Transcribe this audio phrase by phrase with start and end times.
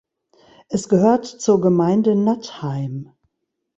[0.67, 3.11] Es gehört zur Gemeinde Nattheim.